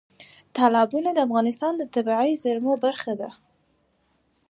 تالابونه 0.55 1.09
د 1.13 1.19
افغانستان 1.27 1.73
د 1.77 1.83
طبیعي 1.93 2.31
زیرمو 2.43 2.73
برخه 2.85 3.13
ده. 3.21 3.29